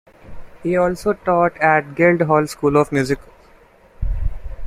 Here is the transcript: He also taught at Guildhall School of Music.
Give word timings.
He 0.63 0.75
also 0.75 1.13
taught 1.13 1.57
at 1.59 1.93
Guildhall 1.93 2.47
School 2.47 2.75
of 2.77 2.91
Music. 2.91 3.19